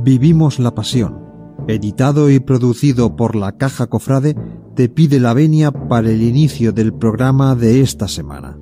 [0.00, 1.18] Vivimos la Pasión,
[1.66, 4.36] editado y producido por la Caja Cofrade,
[4.76, 8.58] te pide la venia para el inicio del programa de esta semana.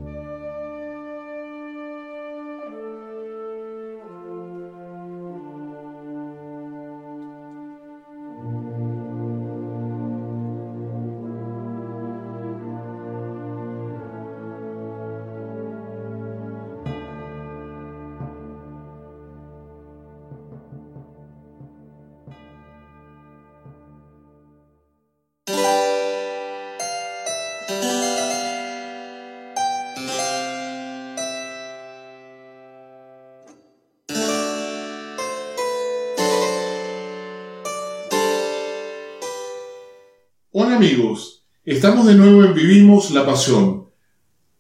[40.77, 43.87] Amigos, estamos de nuevo en Vivimos la Pasión,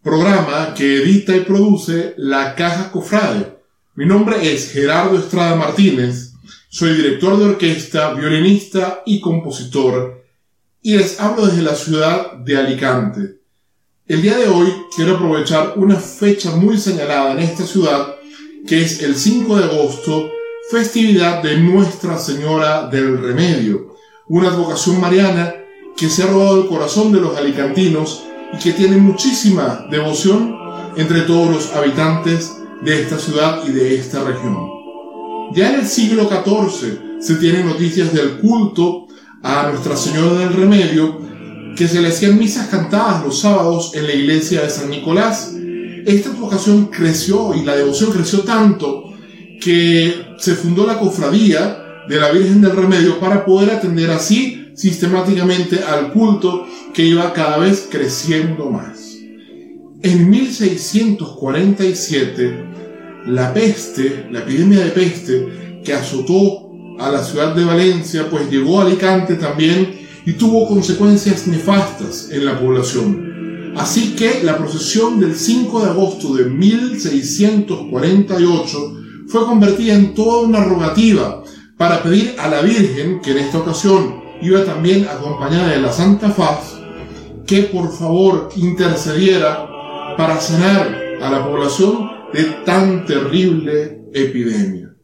[0.02, 3.58] programa que edita y produce la Caja Cofrade.
[3.96, 6.32] Mi nombre es Gerardo Estrada Martínez,
[6.70, 10.24] soy director de orquesta, violinista y compositor,
[10.80, 13.40] y les hablo desde la ciudad de Alicante.
[14.06, 18.14] El día de hoy quiero aprovechar una fecha muy señalada en esta ciudad,
[18.66, 20.30] que es el 5 de agosto,
[20.70, 23.96] festividad de Nuestra Señora del Remedio,
[24.28, 25.56] una advocación mariana
[25.96, 30.54] que se ha robado el corazón de los alicantinos y que tiene muchísima devoción
[30.96, 34.56] entre todos los habitantes de esta ciudad y de esta región.
[35.54, 39.06] Ya en el siglo XIV se tienen noticias del culto
[39.42, 41.20] a Nuestra Señora del Remedio,
[41.76, 45.54] que se le hacían misas cantadas los sábados en la iglesia de San Nicolás.
[46.06, 49.04] Esta vocación creció y la devoción creció tanto
[49.60, 55.82] que se fundó la cofradía de la Virgen del Remedio para poder atender así sistemáticamente
[55.82, 59.16] al culto que iba cada vez creciendo más.
[60.02, 62.64] En 1647,
[63.26, 68.80] la peste, la epidemia de peste que azotó a la ciudad de Valencia, pues llegó
[68.80, 73.72] a Alicante también y tuvo consecuencias nefastas en la población.
[73.76, 78.96] Así que la procesión del 5 de agosto de 1648
[79.28, 81.44] fue convertida en toda una rogativa
[81.76, 86.30] para pedir a la Virgen, que en esta ocasión iba también acompañada de la Santa
[86.30, 86.80] Faz,
[87.46, 89.68] que por favor intercediera
[90.16, 94.94] para sanar a la población de tan terrible epidemia.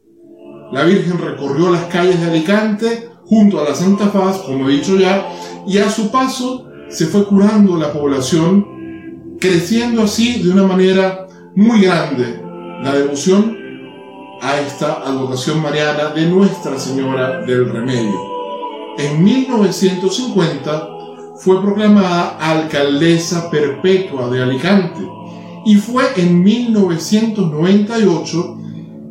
[0.73, 4.97] La Virgen recorrió las calles de Alicante junto a la Santa Faz, como he dicho
[4.97, 5.29] ya,
[5.67, 11.83] y a su paso se fue curando la población, creciendo así de una manera muy
[11.83, 12.41] grande
[12.83, 13.57] la devoción
[14.41, 18.32] a esta advocación mariana de Nuestra Señora del Remedio
[18.99, 20.89] en 1950
[21.37, 25.01] fue proclamada alcaldesa perpetua de Alicante
[25.65, 28.59] y fue en 1998,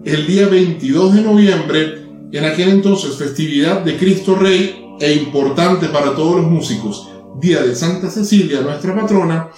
[0.04, 6.14] el día 22 de noviembre, en aquel entonces festividad de Cristo Rey e importante para
[6.16, 7.10] todos los músicos,
[7.40, 9.50] Día de Santa Cecilia, nuestra patrona,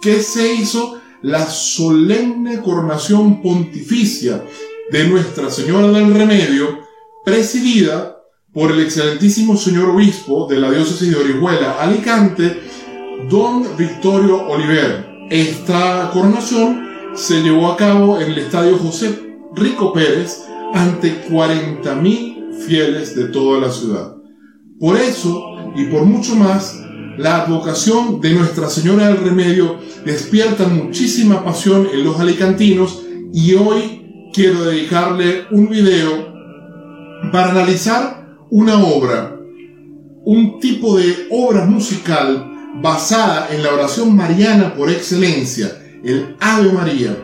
[0.00, 4.44] que se hizo la solemne coronación pontificia
[4.90, 6.80] de Nuestra Señora del Remedio,
[7.24, 8.21] presidida
[8.52, 12.60] por el excelentísimo señor obispo de la diócesis de Orihuela, Alicante,
[13.30, 15.26] don Victorio Oliver.
[15.30, 23.16] Esta coronación se llevó a cabo en el estadio José Rico Pérez ante 40.000 fieles
[23.16, 24.16] de toda la ciudad.
[24.78, 25.42] Por eso
[25.74, 26.78] y por mucho más,
[27.16, 33.02] la advocación de Nuestra Señora del Remedio despierta muchísima pasión en los alicantinos
[33.32, 36.32] y hoy quiero dedicarle un video
[37.30, 38.21] para analizar
[38.52, 39.40] una obra,
[40.26, 42.52] un tipo de obra musical
[42.82, 45.72] basada en la oración mariana por excelencia,
[46.04, 47.16] el Ave María,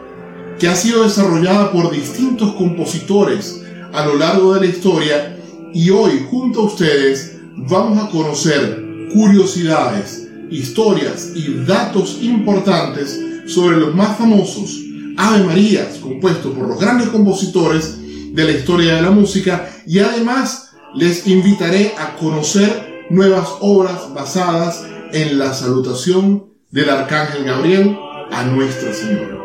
[0.59, 3.63] que ha sido desarrollada por distintos compositores
[3.93, 5.39] a lo largo de la historia
[5.75, 13.95] y hoy junto a ustedes vamos a conocer curiosidades, historias y datos importantes sobre los
[13.95, 14.81] más famosos
[15.19, 17.99] Ave Marías compuestos por los grandes compositores
[18.33, 24.87] de la historia de la música y además les invitaré a conocer nuevas obras basadas
[25.13, 27.97] en la salutación del Arcángel Gabriel
[28.31, 29.39] a Nuestra Señora.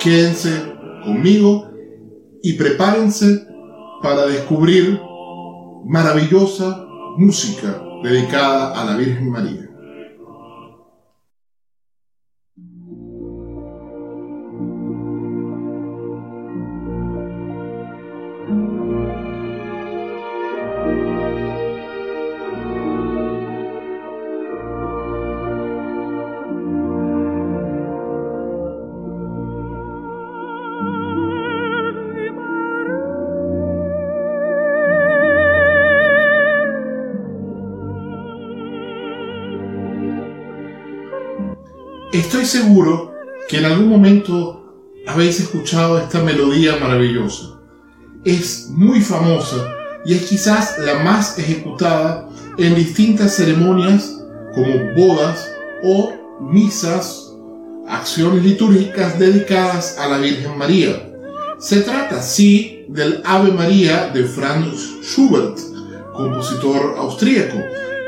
[0.00, 0.50] Quédense
[1.04, 1.70] conmigo
[2.42, 3.46] y prepárense
[4.02, 5.00] para descubrir
[5.84, 6.86] maravillosa
[7.16, 9.70] música dedicada a la Virgen María.
[42.44, 43.14] Seguro
[43.48, 44.64] que en algún momento
[45.06, 47.58] habéis escuchado esta melodía maravillosa.
[48.24, 49.74] Es muy famosa
[50.04, 54.20] y es quizás la más ejecutada en distintas ceremonias
[54.54, 55.50] como bodas
[55.82, 57.32] o misas,
[57.88, 61.10] acciones litúrgicas dedicadas a la Virgen María.
[61.58, 65.58] Se trata, sí, del Ave María de Franz Schubert,
[66.12, 67.56] compositor austríaco.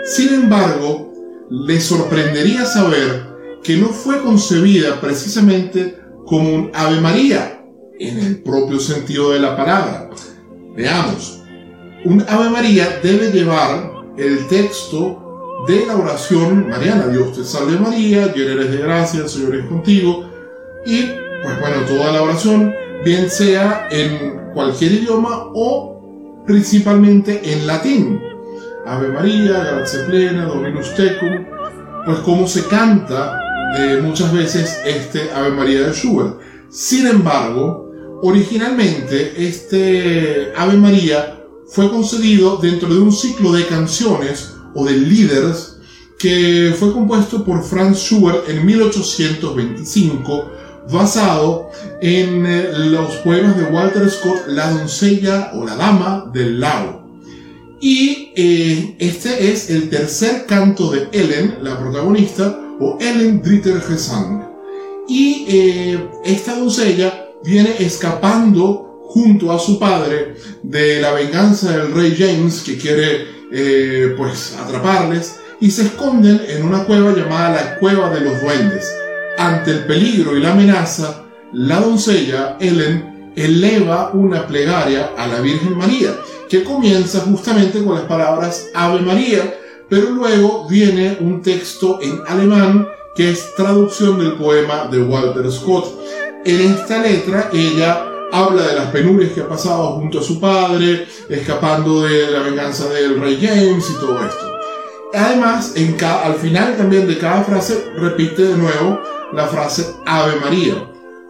[0.05, 1.13] Sin embargo,
[1.51, 3.26] le sorprendería saber
[3.67, 7.65] que no fue concebida precisamente como un Ave María,
[7.99, 10.09] en el propio sentido de la palabra.
[10.77, 11.43] Veamos,
[12.05, 17.09] un Ave María debe llevar el texto de la oración mariana.
[17.09, 20.31] Dios te salve María, llena eres de gracia, el Señor es contigo.
[20.87, 21.03] Y,
[21.43, 22.73] pues bueno, toda la oración,
[23.05, 28.23] bien sea en cualquier idioma o principalmente en latín.
[28.87, 31.45] Ave María, gracia plena, Dominus tecum,
[32.05, 33.43] pues como se canta
[34.03, 36.39] muchas veces este Ave María de Schubert.
[36.71, 37.91] Sin embargo,
[38.23, 45.77] originalmente este Ave María fue concedido dentro de un ciclo de canciones o de líderes
[46.19, 50.51] que fue compuesto por Franz Schubert en 1825
[50.91, 51.71] basado
[52.01, 57.05] en eh, los poemas de Walter Scott La doncella o la dama del lago.
[57.81, 64.47] Y eh, este es el tercer canto de Ellen, la protagonista, o Ellen Dritter Gesang.
[65.09, 72.15] Y eh, esta doncella viene escapando junto a su padre de la venganza del rey
[72.19, 78.11] James que quiere eh, pues atraparles y se esconden en una cueva llamada la cueva
[78.11, 78.93] de los duendes.
[79.39, 85.77] Ante el peligro y la amenaza, la doncella Ellen eleva una plegaria a la Virgen
[85.77, 86.17] María,
[86.49, 89.55] que comienza justamente con las palabras Ave María,
[89.89, 95.87] pero luego viene un texto en alemán que es traducción del poema de Walter Scott.
[96.45, 101.07] En esta letra ella habla de las penurias que ha pasado junto a su padre,
[101.29, 104.53] escapando de la venganza del rey James y todo esto.
[105.15, 109.01] Además, en al final también de cada frase repite de nuevo
[109.33, 110.75] la frase Ave María.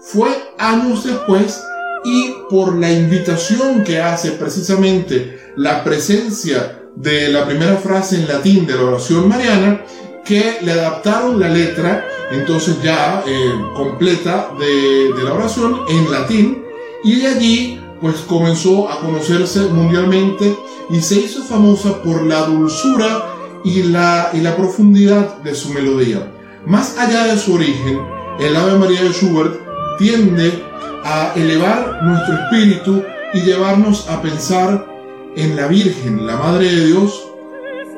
[0.00, 1.62] Fue años después
[2.04, 8.66] y por la invitación que hace precisamente la presencia de la primera frase en latín
[8.66, 9.82] de la oración mariana
[10.24, 16.64] que le adaptaron la letra entonces ya eh, completa de, de, la oración en latín
[17.04, 20.56] y de allí pues comenzó a conocerse mundialmente
[20.90, 26.32] y se hizo famosa por la dulzura y la, y la profundidad de su melodía.
[26.66, 28.00] Más allá de su origen,
[28.38, 29.60] el Ave María de Schubert
[29.98, 30.62] tiende
[31.04, 33.02] a elevar nuestro espíritu
[33.34, 34.95] y llevarnos a pensar
[35.36, 37.26] en la Virgen, la Madre de Dios,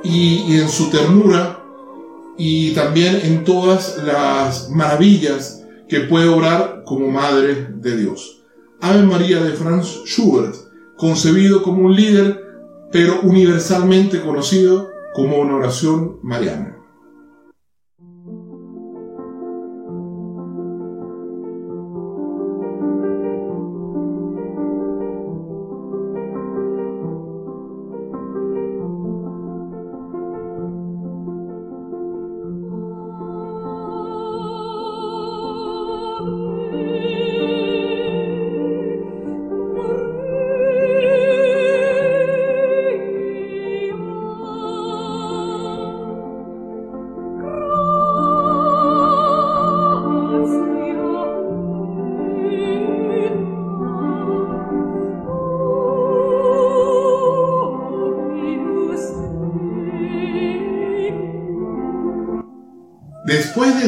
[0.02, 1.64] y, en su ternura
[2.37, 8.43] y también en todas las maravillas que puede orar como Madre de Dios.
[8.81, 10.55] Ave María de Franz Schubert,
[10.96, 12.44] concebido como un líder,
[12.93, 16.78] pero universalmente conocido como una oración mariana.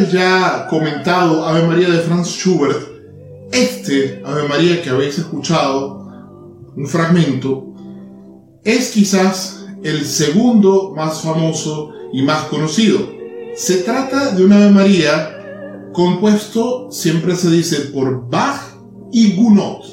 [0.08, 2.80] Ya comentado Ave María de Franz Schubert,
[3.52, 6.08] este Ave María que habéis escuchado,
[6.74, 7.74] un fragmento,
[8.64, 13.00] es quizás el segundo más famoso y más conocido.
[13.54, 18.60] Se trata de un Ave María compuesto, siempre se dice, por Bach
[19.12, 19.84] y Gounod,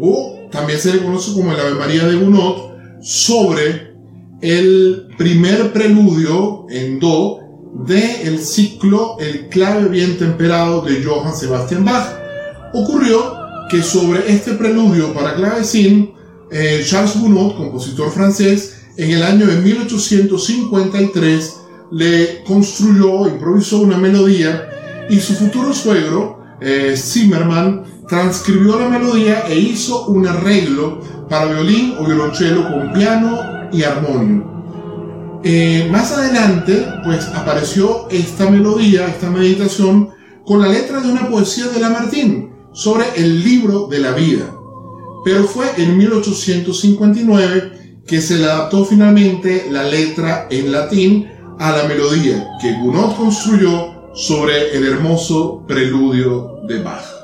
[0.00, 3.94] o también se le conoce como el Ave María de Gounod, sobre
[4.40, 7.43] el primer preludio en Do
[7.74, 12.06] de el ciclo El clave bien temperado de Johann Sebastian Bach.
[12.72, 13.34] Ocurrió
[13.68, 16.14] que sobre este preludio para clavecín,
[16.50, 21.56] eh, Charles Gounod, compositor francés, en el año de 1853
[21.90, 24.68] le construyó, improvisó una melodía
[25.10, 31.94] y su futuro suegro, eh, Zimmermann, transcribió la melodía e hizo un arreglo para violín
[31.98, 33.38] o violonchelo con piano
[33.72, 34.53] y armonio.
[35.46, 40.08] Eh, más adelante, pues apareció esta melodía, esta meditación,
[40.46, 44.56] con la letra de una poesía de Lamartine sobre el libro de la vida.
[45.22, 51.84] Pero fue en 1859 que se le adaptó finalmente la letra en latín a la
[51.84, 57.23] melodía que Gounod construyó sobre el hermoso preludio de Bach.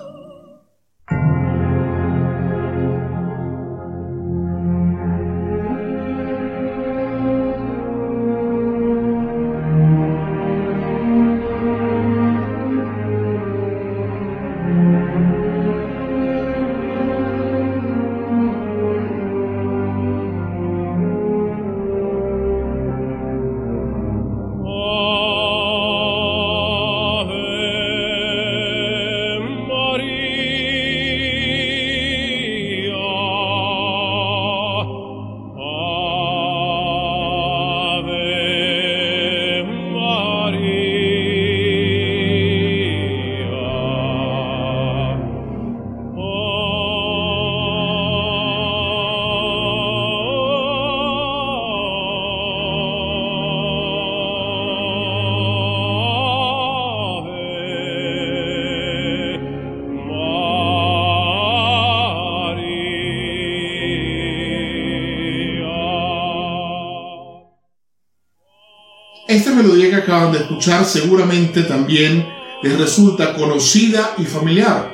[69.31, 72.27] Esta melodía que acaban de escuchar seguramente también
[72.65, 74.93] les resulta conocida y familiar.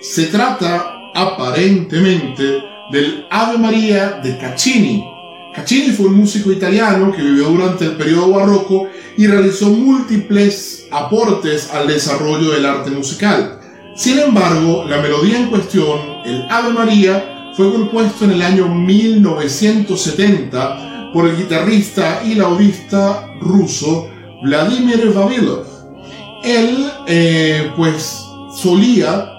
[0.00, 5.04] Se trata aparentemente del Ave María de Caccini.
[5.54, 11.70] Caccini fue un músico italiano que vivió durante el periodo barroco y realizó múltiples aportes
[11.72, 13.60] al desarrollo del arte musical.
[13.94, 20.95] Sin embargo, la melodía en cuestión, el Ave María, fue compuesto en el año 1970
[21.12, 24.08] por el guitarrista y laudista ruso
[24.42, 25.64] Vladimir Vavilov.
[26.44, 29.32] Él, eh, pues, solía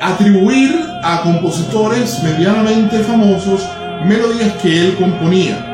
[0.00, 3.66] atribuir a compositores medianamente famosos
[4.04, 5.64] melodías que él componía.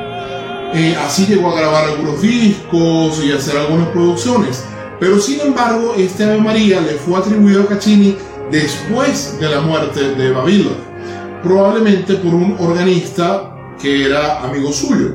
[0.75, 4.64] Eh, así llegó a grabar algunos discos y hacer algunas producciones.
[4.99, 8.17] Pero sin embargo, este Ave María le fue atribuido a Caccini
[8.50, 10.76] después de la muerte de Vavilov,
[11.43, 13.54] probablemente por un organista
[13.85, 15.14] que era amigo suyo.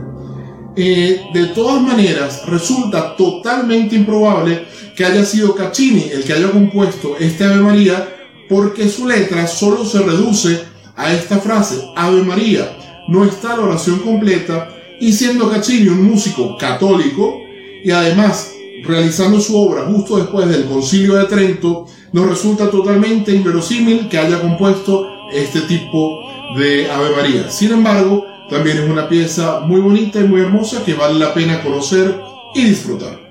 [0.75, 4.63] Eh, de todas maneras, resulta totalmente improbable
[4.95, 8.07] que haya sido Caccini el que haya compuesto este Ave María,
[8.47, 10.61] porque su letra solo se reduce
[10.95, 12.77] a esta frase, Ave María.
[13.07, 17.41] No está la oración completa, y siendo Caccini un músico católico,
[17.83, 24.07] y además realizando su obra justo después del Concilio de Trento, nos resulta totalmente inverosímil
[24.09, 26.19] que haya compuesto este tipo
[26.55, 27.49] de Ave María.
[27.49, 31.61] Sin embargo, también es una pieza muy bonita y muy hermosa que vale la pena
[31.61, 32.19] conocer
[32.55, 33.28] y disfrutar.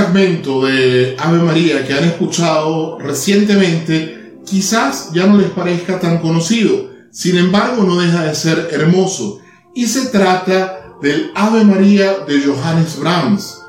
[0.00, 6.88] Fragmento de Ave María que han escuchado recientemente quizás ya no les parezca tan conocido,
[7.10, 9.40] sin embargo no deja de ser hermoso,
[9.74, 13.60] y se trata del Ave María de Johannes Brahms,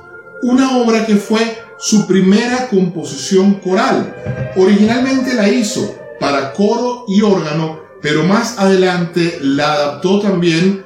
[0.44, 4.16] una obra que fue su primera composición coral.
[4.56, 10.86] Originalmente la hizo para coro y órgano, pero más adelante la adaptó también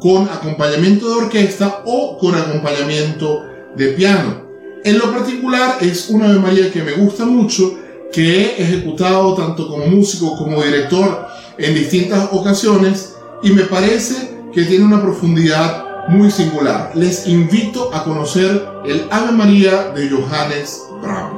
[0.00, 3.42] con acompañamiento de orquesta o con acompañamiento
[3.76, 4.47] de piano.
[4.84, 7.78] En lo particular es una Ave María que me gusta mucho,
[8.12, 11.26] que he ejecutado tanto como músico como director
[11.58, 16.92] en distintas ocasiones y me parece que tiene una profundidad muy singular.
[16.94, 21.37] Les invito a conocer el Ave María de Johannes Brahms.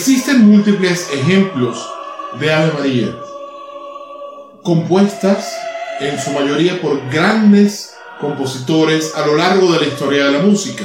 [0.00, 1.86] Existen múltiples ejemplos
[2.40, 3.14] de Ave María,
[4.62, 5.54] compuestas
[6.00, 10.84] en su mayoría por grandes compositores a lo largo de la historia de la música.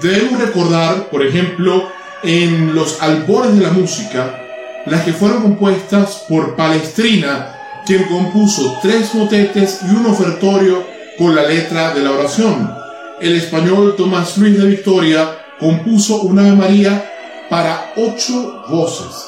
[0.00, 1.90] Debemos recordar, por ejemplo,
[2.22, 4.40] en los albores de la música,
[4.86, 10.82] las que fueron compuestas por Palestrina, quien compuso tres motetes y un ofertorio
[11.18, 12.74] con la letra de la oración.
[13.20, 15.28] El español Tomás Luis de Victoria
[15.58, 17.10] compuso una Ave María
[17.50, 19.26] para ocho voces.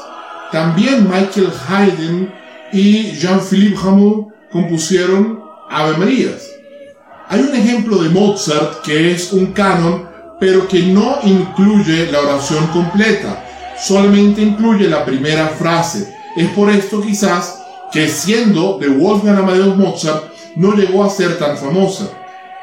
[0.52, 2.32] También Michael Haydn
[2.72, 6.48] y Jean-Philippe Rameau compusieron Ave Marías.
[7.28, 12.66] Hay un ejemplo de Mozart que es un canon, pero que no incluye la oración
[12.68, 13.44] completa,
[13.78, 16.14] solamente incluye la primera frase.
[16.36, 17.58] Es por esto quizás
[17.90, 20.24] que siendo de Wolfgang Amadeus Mozart
[20.56, 22.10] no llegó a ser tan famosa.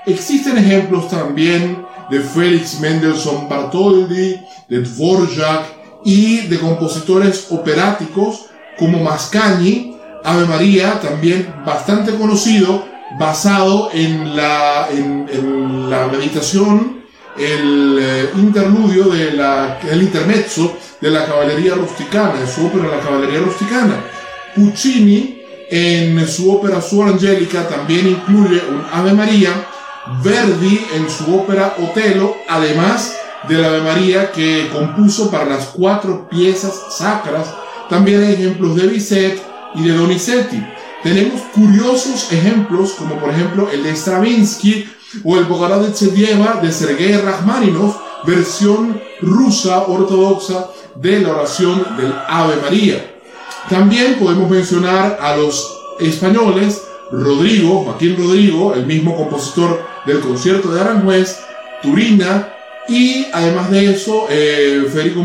[0.05, 5.65] Existen ejemplos también de Félix Mendelssohn Bartholdy, de Dvorak
[6.03, 8.45] y de compositores operáticos
[8.77, 12.85] como Mascagni, Ave María, también bastante conocido,
[13.17, 16.99] basado en la, en, la meditación,
[17.37, 22.99] el eh, interludio, de la, el intermezzo de la caballería rusticana, de su ópera La
[22.99, 24.03] caballería rusticana.
[24.55, 29.51] Puccini, en su ópera Suor Angélica, también incluye un Ave María,
[30.24, 33.15] Verdi en su ópera Otelo, además
[33.48, 37.48] de la Ave María que compuso para las cuatro piezas sacras.
[37.89, 39.41] También hay ejemplos de Bizet
[39.75, 40.63] y de Donizetti.
[41.03, 44.90] Tenemos curiosos ejemplos, como por ejemplo el de Stravinsky
[45.24, 52.14] o el Bogorá de Chedieva de Sergei Rachmaninov, versión rusa ortodoxa de la oración del
[52.27, 53.16] Ave María.
[53.70, 60.81] También podemos mencionar a los españoles Rodrigo, Joaquín Rodrigo, el mismo compositor del concierto de
[60.81, 61.39] Aranjuez,
[61.81, 62.53] Turina
[62.87, 65.24] y además de eso eh, Federico.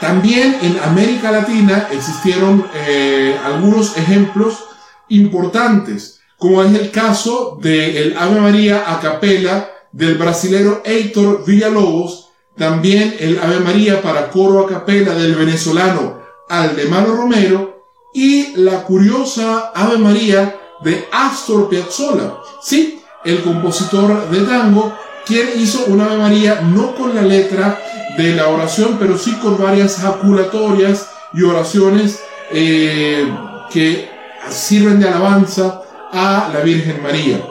[0.00, 4.64] También en América Latina existieron eh, algunos ejemplos
[5.08, 13.14] importantes, como es el caso del Ave María a capela del brasilero Heitor Villalobos, también
[13.20, 19.98] el Ave María para coro a capela del venezolano Aldemaro Romero y la curiosa Ave
[19.98, 26.94] María de Astor Piazzolla, sí, el compositor de tango, quien hizo una Ave María no
[26.94, 27.80] con la letra
[28.16, 33.32] de la oración, pero sí con varias jaculatorias y oraciones eh,
[33.70, 34.08] que
[34.50, 35.82] sirven de alabanza
[36.12, 37.42] a la Virgen María.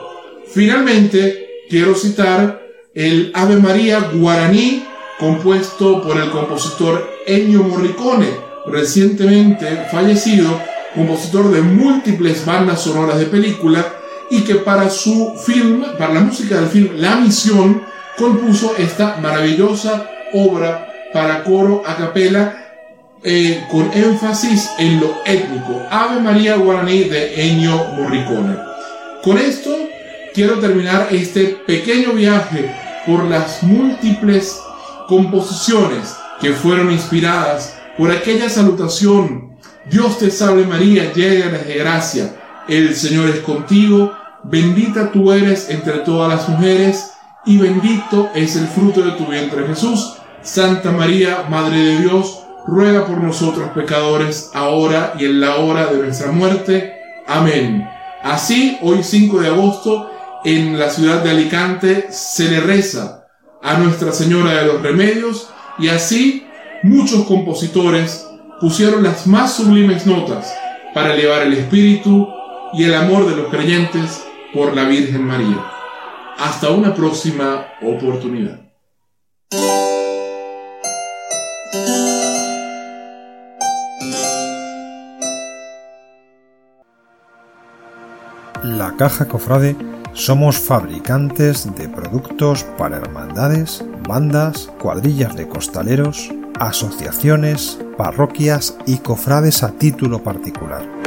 [0.46, 2.62] Finalmente, quiero citar
[2.94, 4.84] el Ave María guaraní
[5.18, 8.28] compuesto por el compositor Ennio Morricone,
[8.66, 10.60] recientemente fallecido,
[10.94, 14.01] compositor de múltiples bandas sonoras de película
[14.32, 17.82] y que para su film, para la música del film La Misión,
[18.16, 22.56] compuso esta maravillosa obra para coro a capela
[23.22, 28.56] eh, con énfasis en lo étnico, Ave María Guaraní de Ennio Morricone.
[29.22, 29.70] Con esto
[30.32, 32.74] quiero terminar este pequeño viaje
[33.06, 34.58] por las múltiples
[35.08, 39.58] composiciones que fueron inspiradas por aquella salutación.
[39.90, 42.34] Dios te salve María, llena de gracia,
[42.66, 47.12] el Señor es contigo, bendita tú eres entre todas las mujeres,
[47.44, 50.16] y bendito es el fruto de tu vientre Jesús.
[50.42, 55.98] Santa María, Madre de Dios, ruega por nosotros pecadores, ahora y en la hora de
[55.98, 56.94] nuestra muerte.
[57.26, 57.88] Amén.
[58.22, 60.10] Así, hoy 5 de agosto,
[60.44, 63.26] en la ciudad de Alicante, se le reza
[63.62, 66.46] a Nuestra Señora de los Remedios y así
[66.82, 68.26] muchos compositores
[68.60, 70.52] pusieron las más sublimes notas
[70.94, 72.28] para elevar el espíritu
[72.72, 75.64] y el amor de los creyentes por la Virgen María.
[76.38, 78.60] Hasta una próxima oportunidad.
[88.62, 89.76] La Caja Cofrade
[90.12, 99.72] somos fabricantes de productos para hermandades, bandas, cuadrillas de costaleros, asociaciones, parroquias y cofrades a
[99.72, 101.01] título particular.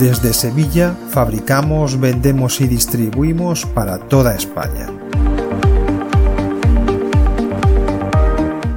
[0.00, 4.86] Desde Sevilla fabricamos, vendemos y distribuimos para toda España.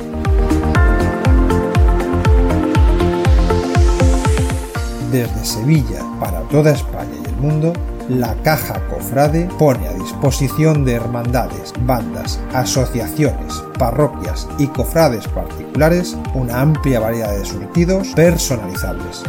[5.12, 7.74] Desde Sevilla para toda España y el mundo,
[8.08, 16.60] la Caja Cofrade pone a disposición de hermandades, bandas, asociaciones, parroquias y cofrades particulares una
[16.60, 19.22] amplia variedad de surtidos personalizables.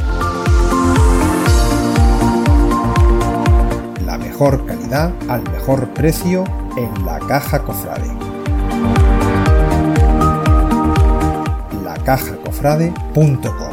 [4.06, 6.44] La mejor calidad al mejor precio
[6.78, 8.12] en la Caja Cofrade.
[11.84, 13.73] lacajacofrade.com